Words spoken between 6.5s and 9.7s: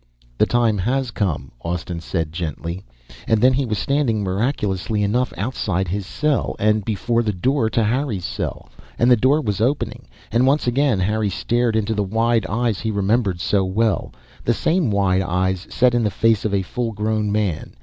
and before the door to Harry's cell, and the door was